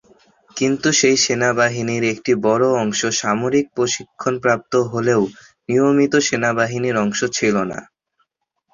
কিন্তু 0.55 0.87
সেই 0.99 1.17
সেনাবাহিনীর 1.25 2.03
একটি 2.13 2.31
বড়ো 2.45 2.69
অংশ 2.81 3.01
সামরিক 3.21 3.65
প্রশিক্ষণপ্রাপ্ত 3.75 4.73
হলেও 4.91 5.21
নিয়মিত 5.69 6.13
সেনাবাহিনীর 6.27 6.95
অংশ 6.97 7.19
ছিল 7.37 7.55
না। 7.71 7.79